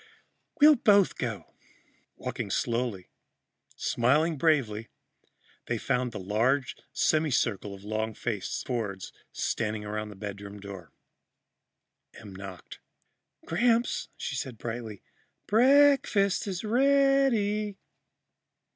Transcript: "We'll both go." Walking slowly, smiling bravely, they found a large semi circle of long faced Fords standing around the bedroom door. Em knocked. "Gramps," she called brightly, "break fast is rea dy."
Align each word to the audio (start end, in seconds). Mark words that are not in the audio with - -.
"We'll 0.59 0.77
both 0.77 1.15
go." 1.15 1.53
Walking 2.15 2.49
slowly, 2.49 3.11
smiling 3.75 4.35
bravely, 4.35 4.89
they 5.67 5.77
found 5.77 6.11
a 6.15 6.17
large 6.17 6.75
semi 6.91 7.29
circle 7.29 7.75
of 7.75 7.83
long 7.83 8.15
faced 8.15 8.65
Fords 8.65 9.13
standing 9.31 9.85
around 9.85 10.09
the 10.09 10.15
bedroom 10.15 10.59
door. 10.59 10.91
Em 12.15 12.35
knocked. 12.35 12.79
"Gramps," 13.45 14.07
she 14.17 14.35
called 14.35 14.57
brightly, 14.57 15.03
"break 15.45 16.07
fast 16.07 16.47
is 16.47 16.63
rea 16.63 17.29
dy." 17.29 17.77